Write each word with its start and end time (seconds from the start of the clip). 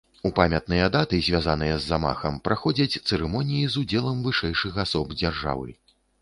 У 0.27 0.29
памятныя 0.37 0.85
даты, 0.95 1.17
звязаныя 1.27 1.75
з 1.83 1.91
замахам, 1.91 2.39
праходзяць 2.49 2.99
цырымоніі 3.07 3.69
з 3.75 3.85
удзелам 3.85 4.25
вышэйшых 4.29 4.81
асоб 4.87 5.15
дзяржавы. 5.21 5.69